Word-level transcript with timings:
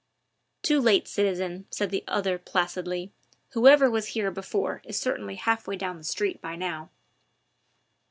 "Too 0.63 0.81
late, 0.81 1.07
citizen," 1.07 1.67
said 1.69 1.91
the 1.91 2.03
other 2.07 2.39
placidly; 2.39 3.11
"whoever 3.49 3.87
was 3.87 4.07
here 4.17 4.31
before 4.31 4.81
is 4.83 4.99
certainly 4.99 5.35
half 5.35 5.67
way 5.67 5.75
down 5.75 5.99
the 5.99 6.03
street 6.03 6.41
by 6.41 6.55
now." 6.55 6.89